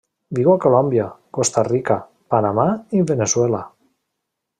Viu 0.37 0.47
a 0.53 0.59
Colòmbia, 0.61 1.03
Costa 1.37 1.63
Rica, 1.67 1.97
Panamà 2.35 2.65
i 3.01 3.05
Veneçuela. 3.13 3.61